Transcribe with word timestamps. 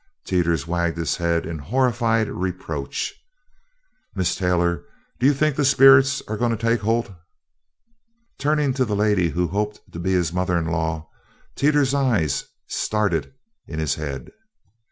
Teeters 0.25 0.65
wagged 0.65 0.97
his 0.97 1.17
head 1.17 1.45
in 1.45 1.59
horrified 1.59 2.27
reproach. 2.27 3.13
"Mis' 4.15 4.33
Taylor, 4.33 4.81
do 5.19 5.27
you 5.27 5.33
think 5.35 5.55
the 5.55 5.63
sperrits 5.63 6.23
are 6.27 6.37
goin' 6.37 6.49
to 6.49 6.57
take 6.57 6.81
holt?" 6.81 7.11
Turning 8.39 8.73
to 8.73 8.83
the 8.83 8.95
lady 8.95 9.29
who 9.29 9.49
hoped 9.49 9.79
to 9.91 9.99
be 9.99 10.13
his 10.13 10.33
mother 10.33 10.57
in 10.57 10.65
law, 10.65 11.07
Teeters's 11.55 11.93
eyes 11.93 12.45
started 12.65 13.31
in 13.67 13.77
his 13.77 13.93
head. 13.93 14.31